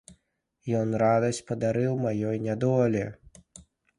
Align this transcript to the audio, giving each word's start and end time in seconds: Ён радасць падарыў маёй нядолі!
Ён 0.79 0.93
радасць 1.03 1.41
падарыў 1.51 1.99
маёй 2.07 2.41
нядолі! 2.47 3.03